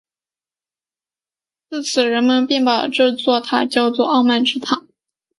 [1.69, 4.83] 自此人们便把这座塔叫作傲慢之塔。